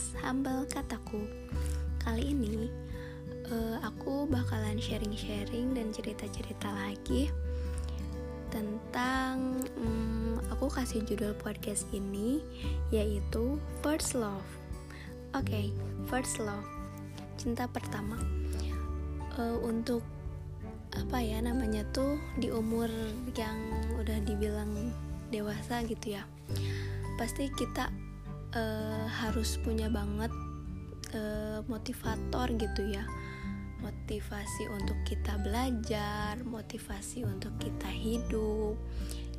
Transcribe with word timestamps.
podcast 0.00 0.24
Humble 0.24 0.64
Kataku. 0.64 1.20
Kali 2.00 2.32
ini 2.32 2.72
uh, 3.52 3.76
aku 3.84 4.24
bakalan 4.32 4.80
sharing-sharing 4.80 5.76
dan 5.76 5.92
cerita-cerita 5.92 6.72
lagi 6.72 7.28
tentang 8.48 9.60
um, 9.76 10.40
aku 10.48 10.72
kasih 10.72 11.04
judul 11.04 11.36
podcast 11.36 11.84
ini 11.92 12.40
yaitu 12.88 13.60
First 13.84 14.16
Love. 14.16 14.48
Oke, 15.36 15.44
okay, 15.52 15.66
First 16.08 16.40
Love, 16.40 16.64
cinta 17.36 17.68
pertama. 17.68 18.16
Uh, 19.36 19.60
untuk 19.60 20.00
apa 20.96 21.20
ya 21.20 21.44
namanya 21.44 21.84
tuh 21.92 22.16
di 22.40 22.48
umur 22.48 22.88
yang 23.36 23.60
udah 24.00 24.16
dibilang 24.24 24.96
dewasa 25.28 25.84
gitu 25.84 26.16
ya 26.16 26.24
pasti 27.20 27.52
kita 27.52 27.92
uh, 28.54 29.06
harus 29.06 29.58
punya 29.62 29.86
banget 29.90 30.32
uh, 31.14 31.62
motivator 31.66 32.50
gitu 32.54 32.82
ya. 32.90 33.04
Motivasi 33.80 34.68
untuk 34.76 34.98
kita 35.08 35.40
belajar 35.40 36.36
motivasi 36.44 37.24
untuk 37.24 37.56
kita 37.56 37.88
hidup. 37.88 38.76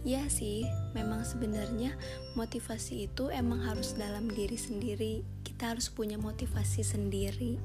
Ya 0.02 0.26
sih 0.34 0.66
memang 0.98 1.22
sebenarnya 1.22 1.94
motivasi 2.34 3.06
itu 3.06 3.30
emang 3.30 3.62
harus 3.62 3.94
dalam 3.94 4.26
diri 4.34 4.58
sendiri. 4.58 5.22
Kita 5.46 5.78
harus 5.78 5.94
punya 5.94 6.18
motivasi 6.18 6.82
sendiri. 6.82 7.62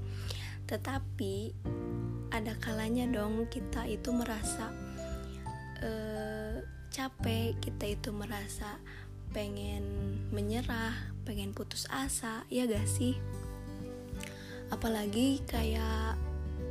Tetapi 0.69 1.57
ada 2.35 2.53
kalanya 2.61 3.09
dong 3.09 3.49
kita 3.49 3.89
itu 3.89 4.13
merasa 4.13 4.69
uh, 5.81 6.61
capek 6.93 7.57
kita 7.61 7.93
itu 7.93 8.09
merasa 8.13 8.81
pengen 9.37 9.85
menyerah, 10.33 10.97
pengen 11.29 11.53
putus 11.53 11.85
asa, 11.93 12.49
ya 12.49 12.65
gak 12.65 12.89
sih? 12.89 13.21
Apalagi 14.73 15.45
kayak 15.45 16.17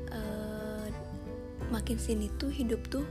uh, 0.09 0.89
makin 1.69 2.01
sini 2.01 2.33
tuh 2.41 2.49
hidup 2.49 2.81
tuh 2.89 3.05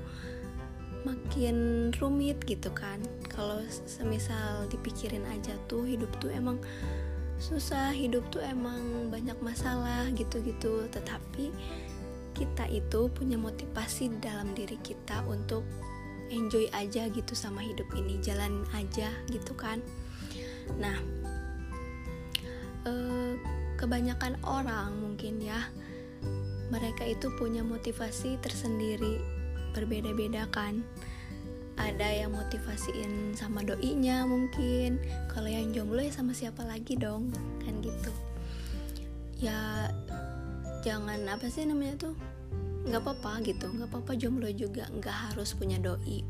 makin 1.07 1.89
rumit 2.03 2.43
gitu 2.51 2.75
kan. 2.75 2.99
Kalau 3.31 3.63
semisal 3.87 4.67
dipikirin 4.75 5.23
aja 5.31 5.55
tuh 5.71 5.87
hidup 5.87 6.11
tuh 6.19 6.35
emang 6.35 6.59
susah, 7.39 7.95
hidup 7.95 8.27
tuh 8.35 8.43
emang 8.43 9.07
banyak 9.07 9.39
masalah 9.39 10.11
gitu-gitu. 10.19 10.91
Tetapi 10.91 11.55
kita 12.35 12.67
itu 12.75 13.07
punya 13.15 13.39
motivasi 13.39 14.19
dalam 14.19 14.51
diri 14.59 14.83
kita 14.83 15.23
untuk 15.31 15.63
enjoy 16.35 16.67
aja 16.75 17.07
gitu 17.07 17.39
sama 17.39 17.63
hidup 17.63 17.87
ini 17.95 18.19
jalan 18.19 18.67
aja 18.75 19.15
gitu 19.31 19.55
kan. 19.55 19.79
Nah 20.83 20.99
eh, 22.91 23.33
kebanyakan 23.79 24.35
orang 24.43 24.99
mungkin 24.99 25.39
ya 25.39 25.71
mereka 26.75 27.07
itu 27.07 27.31
punya 27.39 27.63
motivasi 27.63 28.43
tersendiri 28.43 29.23
berbeda-beda 29.71 30.51
kan. 30.51 30.83
Ada 31.75 32.23
yang 32.23 32.35
motivasiin 32.39 33.35
sama 33.35 33.67
doinya 33.67 34.23
mungkin 34.27 34.99
kalau 35.27 35.51
yang 35.51 35.75
jomblo 35.75 35.99
ya 35.99 36.15
sama 36.15 36.31
siapa 36.31 36.63
lagi 36.63 36.95
dong 36.95 37.31
kan 37.63 37.75
gitu. 37.83 38.11
Ya 39.43 39.91
jangan 40.87 41.27
apa 41.27 41.51
sih 41.51 41.67
namanya 41.67 42.11
tuh 42.11 42.15
nggak 42.85 43.01
apa-apa 43.01 43.41
gitu 43.49 43.73
nggak 43.73 43.89
apa-apa 43.89 44.13
jomblo 44.21 44.49
juga 44.53 44.85
nggak 44.93 45.33
harus 45.33 45.57
punya 45.57 45.81
doi. 45.81 46.21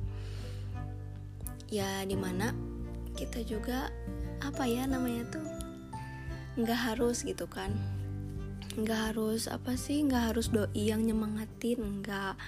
Ya 1.67 2.07
di 2.07 2.15
mana 2.15 2.55
kita 3.19 3.43
juga 3.43 3.91
apa 4.39 4.63
ya 4.67 4.87
namanya 4.87 5.27
tuh 5.35 5.47
nggak 6.55 6.81
harus 6.95 7.27
gitu 7.27 7.51
kan. 7.51 7.75
Nggak 8.79 9.15
harus 9.15 9.51
apa 9.51 9.75
sih 9.75 10.07
nggak 10.07 10.35
harus 10.35 10.55
doi 10.55 10.71
yang 10.79 11.03
nyemangatin 11.03 12.03
nggak. 12.03 12.39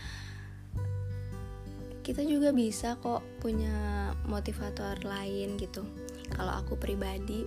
Kita 2.06 2.22
juga 2.22 2.54
bisa 2.54 2.94
kok 3.02 3.26
punya 3.42 4.14
motivator 4.30 4.94
lain 5.02 5.58
gitu. 5.58 5.82
Kalau 6.30 6.54
aku 6.54 6.78
pribadi 6.78 7.42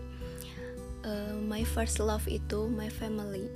uh, 1.07 1.35
my 1.39 1.63
first 1.63 2.03
love 2.03 2.27
itu 2.27 2.67
my 2.67 2.91
family 2.91 3.47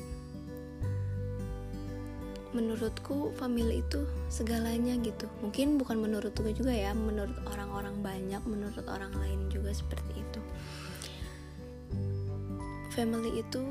menurutku 2.53 3.33
family 3.35 3.81
itu 3.81 4.05
segalanya 4.29 4.93
gitu. 5.01 5.25
Mungkin 5.41 5.81
bukan 5.81 5.97
menurut 5.99 6.31
gue 6.37 6.53
juga 6.53 6.71
ya 6.71 6.93
menurut 6.93 7.33
orang-orang 7.49 7.99
banyak 7.99 8.41
menurut 8.45 8.85
orang 8.85 9.11
lain 9.17 9.49
juga 9.49 9.73
seperti 9.73 10.21
itu. 10.21 10.41
Family 12.93 13.41
itu 13.41 13.63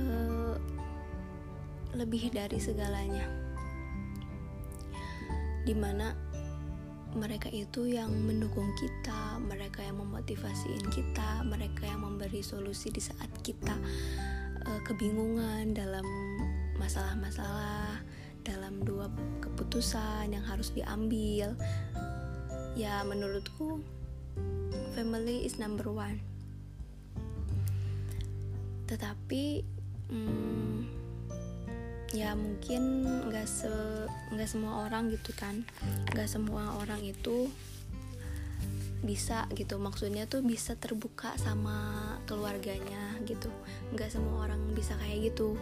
uh, 0.00 0.56
lebih 1.94 2.32
dari 2.32 2.56
segalanya. 2.56 3.28
Di 5.68 5.76
mana 5.76 6.16
mereka 7.12 7.50
itu 7.50 7.90
yang 7.90 8.08
mendukung 8.24 8.70
kita, 8.78 9.42
mereka 9.42 9.82
yang 9.82 9.98
memotivasiin 9.98 10.86
kita, 10.94 11.42
mereka 11.42 11.84
yang 11.84 12.06
memberi 12.06 12.40
solusi 12.40 12.94
di 12.94 13.02
saat 13.02 13.28
kita 13.42 13.74
uh, 14.64 14.80
kebingungan 14.86 15.74
dalam 15.74 16.06
masalah-masalah 16.80 18.00
dalam 18.40 18.80
dua 18.80 19.12
keputusan 19.44 20.32
yang 20.32 20.44
harus 20.48 20.72
diambil. 20.72 21.52
Ya 22.72 23.04
menurutku 23.04 23.84
family 24.96 25.44
is 25.44 25.60
number 25.60 25.92
one. 25.92 26.24
Tetapi 28.88 29.62
hmm, 30.08 30.88
ya 32.16 32.32
mungkin 32.32 33.04
nggak 33.28 33.46
se 33.46 33.72
nggak 34.32 34.48
semua 34.48 34.88
orang 34.88 35.12
gitu 35.12 35.36
kan. 35.36 35.68
Nggak 36.16 36.32
semua 36.32 36.80
orang 36.80 37.04
itu 37.04 37.52
bisa 39.04 39.44
gitu. 39.52 39.76
Maksudnya 39.76 40.24
tuh 40.24 40.40
bisa 40.40 40.72
terbuka 40.80 41.36
sama 41.36 42.16
keluarganya 42.24 43.20
gitu. 43.28 43.52
Nggak 43.92 44.16
semua 44.16 44.48
orang 44.48 44.72
bisa 44.72 44.96
kayak 44.96 45.36
gitu 45.36 45.60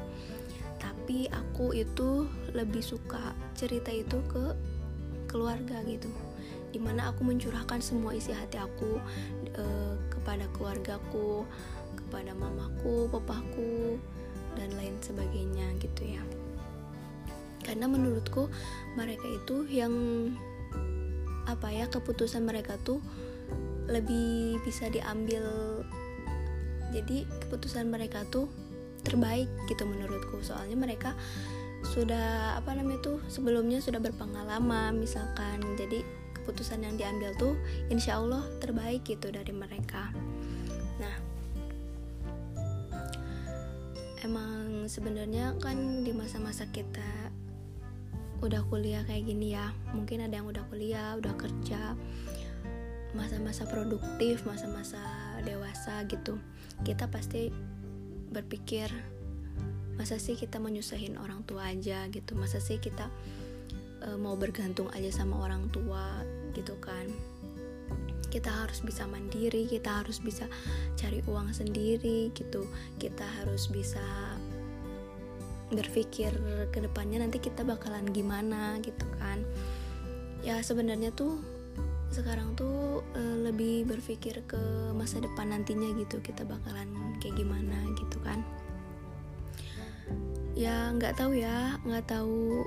tapi 0.79 1.27
aku 1.29 1.75
itu 1.75 2.31
lebih 2.55 2.81
suka 2.81 3.35
cerita 3.59 3.91
itu 3.91 4.19
ke 4.31 4.55
keluarga 5.29 5.83
gitu. 5.85 6.09
Di 6.73 6.81
mana 6.81 7.13
aku 7.13 7.27
mencurahkan 7.27 7.83
semua 7.83 8.15
isi 8.17 8.33
hati 8.33 8.57
aku 8.57 9.01
e, 9.57 9.65
kepada 10.09 10.49
keluargaku 10.57 11.45
kepada 11.99 12.33
mamaku 12.33 13.11
papaku 13.11 13.99
dan 14.57 14.71
lain 14.79 14.97
sebagainya 15.03 15.67
gitu 15.83 16.17
ya. 16.17 16.23
Karena 17.67 17.85
menurutku 17.85 18.49
mereka 18.97 19.29
itu 19.29 19.69
yang 19.69 19.93
apa 21.49 21.69
ya 21.73 21.89
keputusan 21.89 22.45
mereka 22.45 22.77
tuh 22.85 23.01
lebih 23.89 24.61
bisa 24.65 24.89
diambil. 24.93 25.45
Jadi 26.93 27.29
keputusan 27.45 27.89
mereka 27.89 28.25
tuh 28.29 28.49
terbaik 29.09 29.49
gitu 29.73 29.89
menurutku. 29.89 30.45
Soalnya 30.45 30.77
mereka 30.77 31.17
sudah 31.81 32.59
apa 32.61 32.77
namanya 32.77 33.01
tuh 33.01 33.19
sebelumnya 33.33 33.81
sudah 33.81 33.99
berpengalaman 33.99 35.01
misalkan. 35.01 35.65
Jadi 35.81 36.05
keputusan 36.37 36.85
yang 36.85 37.01
diambil 37.01 37.33
tuh 37.41 37.55
insya 37.89 38.21
Allah 38.21 38.45
terbaik 38.61 39.09
gitu 39.09 39.33
dari 39.33 39.53
mereka. 39.53 40.13
Nah 41.01 41.17
emang 44.25 44.89
sebenarnya 44.89 45.57
kan 45.61 46.05
di 46.05 46.13
masa-masa 46.13 46.69
kita 46.69 47.33
udah 48.45 48.63
kuliah 48.69 49.03
kayak 49.05 49.25
gini 49.25 49.57
ya. 49.57 49.73
Mungkin 49.97 50.25
ada 50.29 50.41
yang 50.41 50.49
udah 50.49 50.65
kuliah 50.69 51.17
udah 51.17 51.35
kerja 51.37 51.97
masa-masa 53.17 53.65
produktif 53.65 54.45
masa-masa 54.45 55.01
dewasa 55.45 56.05
gitu. 56.09 56.37
Kita 56.85 57.09
pasti 57.09 57.49
berpikir 58.31 58.89
masa 59.99 60.15
sih 60.21 60.39
kita 60.39 60.63
menyusahin 60.63 61.19
orang 61.19 61.43
tua 61.45 61.75
aja? 61.75 62.07
Gitu. 62.09 62.39
Masa 62.39 62.63
sih 62.63 62.79
kita 62.79 63.11
e, 64.05 64.15
mau 64.15 64.39
bergantung 64.39 64.87
aja 64.95 65.11
sama 65.11 65.43
orang 65.43 65.67
tua? 65.75 66.23
Gitu 66.55 66.79
kan. 66.79 67.11
Kita 68.29 68.53
harus 68.53 68.85
bisa 68.85 69.09
mandiri 69.09 69.65
kita 69.65 70.05
harus 70.05 70.21
bisa 70.23 70.47
cari 70.95 71.19
uang 71.27 71.51
sendiri. 71.51 72.31
Gitu. 72.31 72.63
Kita 73.03 73.27
harus 73.43 73.67
bisa 73.67 74.05
berpikir 75.69 76.33
ke 76.73 76.81
depannya 76.81 77.21
nanti 77.27 77.43
kita 77.43 77.67
bakalan 77.67 78.07
gimana? 78.15 78.79
Gitu 78.79 79.05
kan. 79.19 79.43
Ya 80.47 80.63
sebenarnya 80.63 81.11
tuh 81.11 81.58
sekarang 82.09 82.57
tuh 82.57 83.05
e, 83.13 83.23
lebih 83.45 83.85
berpikir 83.85 84.41
ke 84.49 84.61
masa 84.97 85.21
depan 85.21 85.53
nantinya 85.53 85.93
gitu 86.01 86.19
kita 86.25 86.43
bakalan 86.49 86.89
kayak 87.21 87.37
gimana 87.37 87.79
gitu 87.97 88.19
kan. 88.25 88.41
Ya 90.57 90.91
nggak 90.97 91.21
tahu 91.21 91.37
ya 91.37 91.77
nggak 91.85 92.09
tahu 92.09 92.65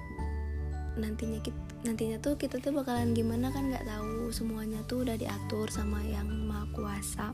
nantinya 0.96 1.40
kita 1.42 1.58
nantinya 1.82 2.22
tuh 2.22 2.38
kita 2.38 2.62
tuh 2.62 2.70
bakalan 2.78 3.18
gimana 3.18 3.50
kan 3.50 3.74
nggak 3.74 3.88
tahu. 3.90 4.30
Semuanya 4.30 4.86
tuh 4.86 5.02
udah 5.02 5.18
diatur 5.18 5.68
sama 5.74 6.06
yang 6.06 6.30
maha 6.46 6.70
kuasa. 6.78 7.34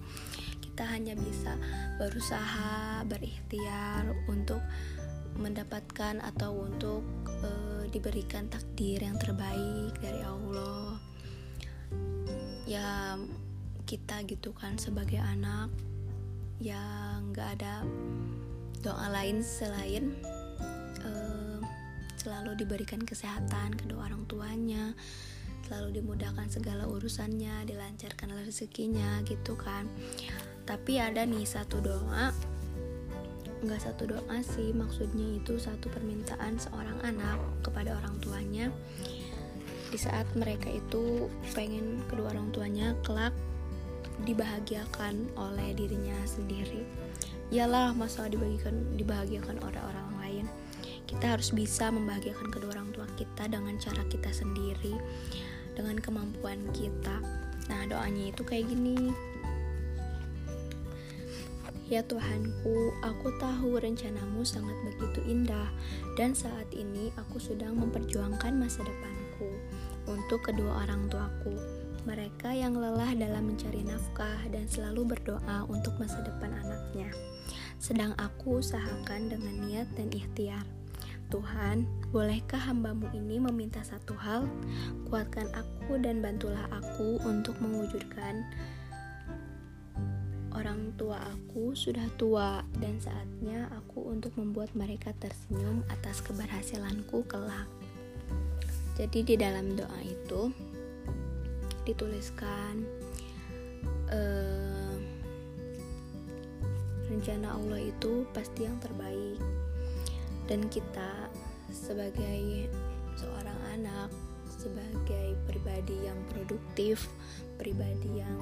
Kita 0.63 0.88
hanya 0.88 1.18
bisa 1.18 1.57
berusaha 2.00 3.04
berikhtiar 3.04 4.13
untuk 4.31 4.62
mendapatkan 5.38 6.18
atau 6.21 6.65
untuk 6.65 7.04
uh, 7.44 7.86
diberikan 7.94 8.50
takdir 8.50 9.06
yang 9.06 9.18
terbaik 9.21 9.94
dari 10.01 10.21
Allah 10.25 10.86
ya 12.67 13.15
kita 13.87 14.27
gitu 14.27 14.51
kan 14.51 14.75
sebagai 14.75 15.23
anak 15.23 15.71
yang 16.59 17.31
nggak 17.31 17.55
ada 17.55 17.87
doa 18.83 19.07
lain 19.07 19.39
selain 19.39 20.11
uh, 21.01 21.63
selalu 22.19 22.59
diberikan 22.59 22.99
kesehatan 22.99 23.71
kedua 23.79 24.11
orang 24.11 24.27
tuanya 24.27 24.91
selalu 25.63 26.03
dimudahkan 26.03 26.47
segala 26.51 26.87
urusannya 26.87 27.67
dilancarkan 27.67 28.31
rezekinya 28.39 29.19
gitu 29.27 29.59
kan. 29.59 29.87
Tapi 30.63 30.99
ada 30.99 31.27
nih 31.27 31.43
satu 31.43 31.83
doa 31.83 32.31
nggak 33.57 33.81
satu 33.81 34.05
doa 34.05 34.37
sih 34.45 34.69
maksudnya 34.69 35.41
itu 35.41 35.57
satu 35.57 35.89
permintaan 35.89 36.61
seorang 36.61 37.01
anak 37.01 37.41
kepada 37.65 37.97
orang 37.97 38.13
tuanya 38.21 38.69
di 39.87 39.99
saat 39.99 40.27
mereka 40.35 40.67
itu 40.67 41.31
pengen 41.55 42.03
kedua 42.11 42.35
orang 42.35 42.51
tuanya 42.51 42.91
kelak 43.07 43.31
dibahagiakan 44.27 45.31
oleh 45.37 45.71
dirinya 45.77 46.17
sendiri. 46.27 46.83
Iyalah 47.47 47.95
masalah 47.95 48.27
dibagikan 48.27 48.97
dibahagiakan 48.99 49.63
oleh 49.63 49.79
orang 49.79 50.09
lain. 50.19 50.45
Kita 51.07 51.39
harus 51.39 51.55
bisa 51.55 51.87
membahagiakan 51.87 52.51
kedua 52.51 52.75
orang 52.75 52.91
tua 52.91 53.07
kita 53.15 53.47
dengan 53.47 53.79
cara 53.79 54.03
kita 54.11 54.27
sendiri 54.35 54.91
dengan 55.77 55.95
kemampuan 56.01 56.59
kita. 56.75 57.23
Nah 57.71 57.81
doanya 57.87 58.35
itu 58.35 58.43
kayak 58.43 58.67
gini. 58.67 59.15
Ya 61.87 62.03
Tuhanku, 62.03 62.99
aku 62.99 63.31
tahu 63.39 63.79
rencanamu 63.79 64.43
sangat 64.43 64.75
begitu 64.83 65.23
indah. 65.23 65.71
Dan 66.19 66.35
saat 66.35 66.67
ini 66.75 67.15
aku 67.15 67.39
sedang 67.39 67.79
memperjuangkan 67.79 68.59
masa 68.59 68.83
depanku 68.83 69.16
untuk 70.09 70.48
kedua 70.48 70.88
orang 70.88 71.12
tuaku. 71.12 71.54
Mereka 72.07 72.56
yang 72.56 72.80
lelah 72.80 73.12
dalam 73.13 73.51
mencari 73.51 73.83
nafkah 73.83 74.39
dan 74.50 74.63
selalu 74.65 75.15
berdoa 75.15 75.68
untuk 75.68 75.94
masa 76.00 76.24
depan 76.24 76.56
anaknya. 76.56 77.12
Sedang 77.77 78.15
aku 78.15 78.63
usahakan 78.63 79.27
dengan 79.27 79.56
niat 79.68 79.88
dan 80.00 80.07
ikhtiar. 80.15 80.63
Tuhan, 81.27 81.83
bolehkah 82.15 82.59
hambamu 82.59 83.12
ini 83.12 83.38
meminta 83.44 83.83
satu 83.83 84.15
hal? 84.15 84.48
Kuatkan 85.12 85.51
aku 85.51 86.00
dan 86.00 86.24
bantulah 86.24 86.63
aku 86.71 87.19
untuk 87.27 87.59
mewujudkan 87.59 88.48
Orang 90.57 90.98
tua 90.98 91.21
aku 91.21 91.77
sudah 91.77 92.09
tua 92.18 92.65
dan 92.81 92.98
saatnya 92.98 93.69
aku 93.77 94.09
untuk 94.09 94.33
membuat 94.42 94.74
mereka 94.74 95.13
tersenyum 95.21 95.86
atas 95.86 96.18
keberhasilanku 96.25 97.21
kelak. 97.30 97.69
Jadi 98.97 99.21
di 99.21 99.35
dalam 99.38 99.77
doa 99.77 100.01
itu 100.01 100.49
dituliskan 101.85 102.81
uh, 104.09 104.97
rencana 107.05 107.53
Allah 107.53 107.85
itu 107.85 108.25
pasti 108.33 108.65
yang 108.65 108.81
terbaik. 108.81 109.38
Dan 110.49 110.65
kita 110.65 111.29
sebagai 111.69 112.73
seorang 113.13 113.59
anak 113.77 114.09
sebagai 114.57 115.38
pribadi 115.45 115.94
yang 116.07 116.17
produktif 116.33 117.05
pribadi 117.61 118.23
yang 118.23 118.39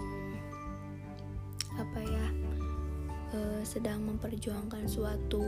apa 1.75 1.99
ya 1.99 2.27
uh, 3.35 3.61
sedang 3.67 4.07
memperjuangkan 4.07 4.87
suatu 4.87 5.43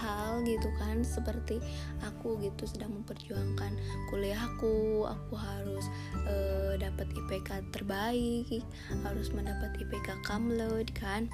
hal 0.00 0.40
gitu 0.48 0.68
kan 0.80 1.04
seperti 1.04 1.60
aku 2.00 2.40
gitu 2.40 2.64
sedang 2.64 2.96
memperjuangkan 2.96 3.76
kuliahku 4.08 5.04
aku 5.04 5.34
harus 5.36 5.84
uh, 6.24 6.74
dapat 6.80 7.06
IPK 7.12 7.60
terbaik 7.72 8.64
harus 9.04 9.28
mendapat 9.32 9.76
IPK 9.80 10.20
kamlud 10.24 10.88
kan. 10.96 11.28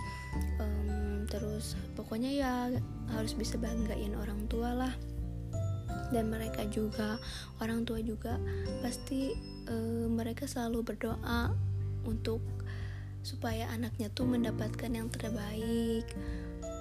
Um, 0.58 1.26
terus 1.28 1.76
pokoknya 1.94 2.30
ya 2.32 2.54
harus 3.12 3.32
bisa 3.36 3.60
banggain 3.60 4.16
orang 4.16 4.46
tua 4.50 4.74
lah. 4.74 4.94
Dan 6.08 6.32
mereka 6.32 6.64
juga 6.72 7.20
orang 7.60 7.84
tua 7.84 8.00
juga 8.00 8.40
pasti 8.80 9.36
uh, 9.68 10.08
mereka 10.08 10.48
selalu 10.48 10.80
berdoa 10.80 11.52
untuk 12.08 12.40
supaya 13.20 13.68
anaknya 13.76 14.08
tuh 14.08 14.24
mendapatkan 14.24 14.88
yang 14.88 15.12
terbaik 15.12 16.08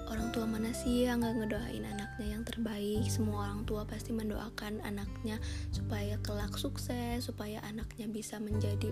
orang 0.08 0.32
tua 0.32 0.48
mana 0.48 0.72
sih 0.72 1.04
yang 1.04 1.20
gak 1.20 1.36
ngedoain 1.36 1.84
anaknya 1.84 2.26
yang 2.36 2.42
terbaik? 2.44 3.04
Semua 3.08 3.48
orang 3.48 3.62
tua 3.68 3.84
pasti 3.84 4.16
mendoakan 4.16 4.80
anaknya 4.82 5.36
supaya 5.70 6.16
kelak 6.24 6.56
sukses 6.56 7.28
supaya 7.28 7.60
anaknya 7.68 8.08
bisa 8.08 8.40
menjadi 8.40 8.90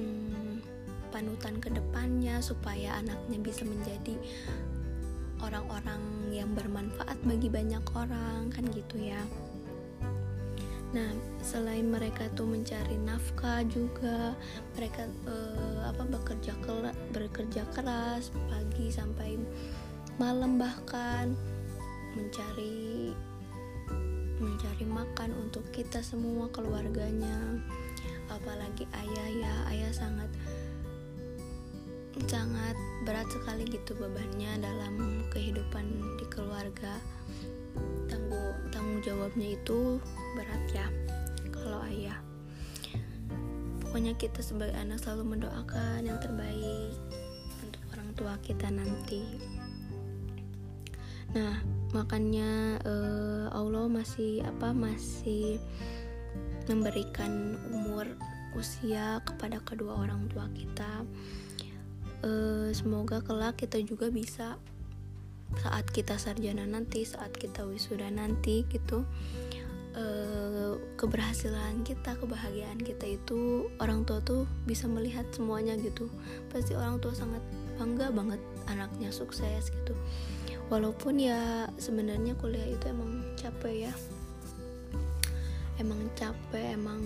hmm, 0.00 0.64
panutan 1.12 1.60
ke 1.60 1.68
depannya 1.72 2.40
supaya 2.40 2.96
anaknya 3.00 3.38
bisa 3.40 3.64
menjadi 3.64 4.16
orang-orang 5.44 6.02
yang 6.34 6.50
bermanfaat 6.56 7.16
bagi 7.24 7.48
banyak 7.48 7.84
orang 7.94 8.50
kan 8.50 8.64
gitu 8.74 8.96
ya. 8.98 9.22
Nah, 10.88 11.12
selain 11.44 11.84
mereka 11.84 12.32
tuh 12.32 12.48
mencari 12.48 12.96
nafkah 12.96 13.60
juga, 13.68 14.32
mereka 14.72 15.04
uh, 15.28 15.84
apa 15.84 16.00
bekerja 16.08 16.56
keras, 16.64 16.96
bekerja 17.12 17.62
keras 17.76 18.32
pagi 18.48 18.88
sampai 18.88 19.36
malam 20.18 20.58
bahkan 20.58 21.38
mencari 22.18 23.14
mencari 24.42 24.84
makan 24.86 25.30
untuk 25.38 25.62
kita 25.70 26.02
semua 26.02 26.50
keluarganya. 26.50 27.58
Apalagi 28.26 28.84
ayah 28.92 29.28
ya, 29.30 29.54
ayah 29.72 29.92
sangat 29.94 30.30
sangat 32.26 32.74
berat 33.06 33.30
sekali 33.30 33.62
gitu 33.70 33.94
bebannya 33.94 34.58
dalam 34.58 35.22
kehidupan 35.30 35.86
di 36.18 36.26
keluarga. 36.26 36.98
Tanggung 38.10 38.58
tanggung 38.74 39.00
jawabnya 39.06 39.54
itu 39.54 40.02
berat 40.34 40.64
ya 40.74 40.86
kalau 41.54 41.78
ayah. 41.86 42.18
Pokoknya 43.86 44.18
kita 44.18 44.42
sebagai 44.42 44.74
anak 44.76 44.98
selalu 44.98 45.38
mendoakan 45.38 46.04
yang 46.04 46.18
terbaik 46.18 46.92
untuk 47.62 47.82
orang 47.94 48.10
tua 48.18 48.34
kita 48.44 48.68
nanti 48.68 49.47
nah 51.36 51.60
makanya 51.92 52.80
uh, 52.84 53.48
Allah 53.52 53.88
masih 53.88 54.44
apa 54.44 54.72
masih 54.76 55.56
memberikan 56.68 57.56
umur 57.72 58.04
usia 58.52 59.24
kepada 59.24 59.60
kedua 59.64 60.04
orang 60.04 60.28
tua 60.28 60.48
kita. 60.52 61.04
Uh, 62.18 62.68
semoga 62.74 63.22
kelak 63.22 63.56
kita 63.56 63.78
juga 63.80 64.10
bisa 64.10 64.58
saat 65.64 65.88
kita 65.88 66.20
sarjana 66.20 66.68
nanti 66.68 67.08
saat 67.08 67.32
kita 67.32 67.64
wisuda 67.64 68.12
nanti 68.12 68.68
gitu. 68.68 69.08
Uh, 69.98 70.78
keberhasilan 70.94 71.82
kita 71.82 72.14
kebahagiaan 72.20 72.78
kita 72.78 73.18
itu 73.18 73.66
orang 73.82 74.06
tua 74.06 74.22
tuh 74.22 74.44
bisa 74.68 74.84
melihat 74.86 75.24
semuanya 75.32 75.74
gitu. 75.80 76.12
Pasti 76.52 76.76
orang 76.76 77.00
tua 77.00 77.16
sangat 77.16 77.40
bangga 77.80 78.12
banget 78.12 78.42
anaknya 78.68 79.08
sukses 79.08 79.72
gitu 79.72 79.96
walaupun 80.68 81.20
ya 81.20 81.68
sebenarnya 81.80 82.36
kuliah 82.36 82.64
itu 82.64 82.84
emang 82.88 83.24
capek 83.36 83.88
ya. 83.88 83.94
Emang 85.80 86.00
capek 86.16 86.76
emang 86.76 87.00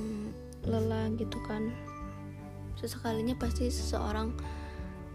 lelah 0.67 1.11
gitu 1.15 1.39
kan. 1.47 1.71
Sesekalinya 2.79 3.39
pasti 3.39 3.71
seseorang 3.71 4.35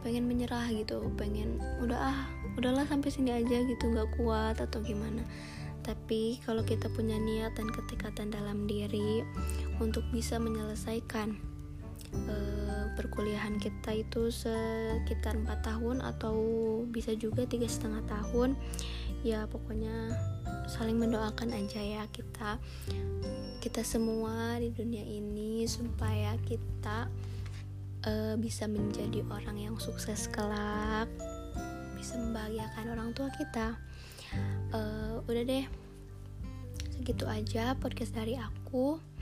pengen 0.06 0.30
menyerah 0.30 0.72
gitu 0.72 1.04
pengen 1.20 1.60
udah 1.84 2.00
ah 2.00 2.20
udahlah 2.56 2.86
sampai 2.88 3.10
sini 3.12 3.34
aja 3.34 3.66
gitu 3.66 3.92
nggak 3.92 4.16
kuat 4.20 4.56
atau 4.60 4.80
gimana. 4.80 5.24
Tapi 5.84 6.44
kalau 6.44 6.68
kita 6.68 6.92
punya 6.92 7.16
niat 7.16 7.56
dan 7.56 7.72
ketekatan 7.72 8.32
dalam 8.32 8.68
diri 8.68 9.24
untuk 9.80 10.04
bisa 10.12 10.36
menyelesaikan 10.36 11.57
perkuliahan 12.98 13.62
kita 13.62 13.94
itu 13.94 14.34
sekitar 14.34 15.38
4 15.38 15.46
tahun 15.62 15.98
atau 16.02 16.36
bisa 16.90 17.14
juga 17.14 17.46
tiga 17.46 17.70
setengah 17.70 18.02
tahun. 18.10 18.58
Ya 19.22 19.46
pokoknya 19.46 20.14
saling 20.66 20.98
mendoakan 20.98 21.54
aja 21.54 21.78
ya 21.78 22.04
kita. 22.10 22.58
Kita 23.62 23.82
semua 23.86 24.58
di 24.58 24.74
dunia 24.74 25.06
ini 25.06 25.66
supaya 25.70 26.34
kita 26.42 27.06
uh, 28.06 28.36
bisa 28.42 28.66
menjadi 28.66 29.22
orang 29.30 29.62
yang 29.62 29.76
sukses 29.78 30.26
kelak 30.30 31.10
bisa 31.98 32.18
membahagiakan 32.22 32.86
orang 32.94 33.10
tua 33.14 33.30
kita. 33.34 33.78
Uh, 34.74 35.22
udah 35.26 35.44
deh. 35.46 35.66
Segitu 36.98 37.26
aja 37.30 37.78
podcast 37.78 38.14
dari 38.14 38.38
aku 38.38 39.17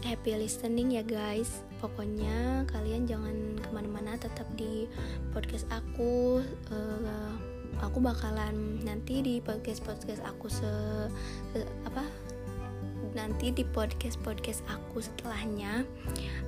happy 0.00 0.32
listening 0.36 0.96
ya 0.96 1.04
guys 1.04 1.60
pokoknya 1.80 2.64
kalian 2.72 3.04
jangan 3.04 3.36
ke 3.60 3.68
mana-mana 3.72 4.16
tetap 4.16 4.48
di 4.56 4.88
podcast 5.32 5.68
aku 5.68 6.40
uh, 6.72 7.32
aku 7.80 7.98
bakalan 8.00 8.80
nanti 8.84 9.20
di 9.20 9.40
podcast 9.40 9.84
podcast 9.84 10.24
aku 10.24 10.48
se, 10.48 10.72
se 11.52 11.64
apa 11.84 12.04
nanti 13.12 13.50
di 13.50 13.64
podcast 13.66 14.16
podcast 14.22 14.62
aku 14.70 15.02
setelahnya 15.02 15.84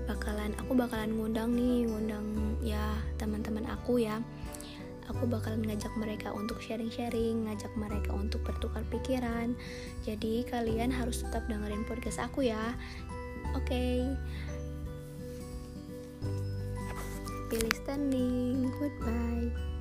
bakalan 0.07 0.55
aku 0.61 0.73
bakalan 0.77 1.13
ngundang 1.13 1.53
nih 1.53 1.89
ngundang 1.89 2.27
ya 2.63 2.97
teman-teman 3.19 3.67
aku 3.69 4.01
ya 4.01 4.21
aku 5.11 5.27
bakalan 5.27 5.61
ngajak 5.67 5.93
mereka 5.99 6.33
untuk 6.33 6.63
sharing-sharing, 6.63 7.45
ngajak 7.45 7.73
mereka 7.77 8.15
untuk 8.17 8.41
bertukar 8.47 8.81
pikiran. 8.89 9.53
Jadi 10.07 10.47
kalian 10.49 10.89
harus 10.89 11.21
tetap 11.27 11.45
dengerin 11.51 11.85
podcast 11.85 12.23
aku 12.23 12.49
ya. 12.49 12.73
Oke. 13.55 13.67
Okay. 13.67 14.17
Be 17.51 17.57
listening. 17.59 18.73
Goodbye. 18.81 19.72